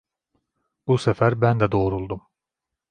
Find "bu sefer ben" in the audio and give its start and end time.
0.87-1.59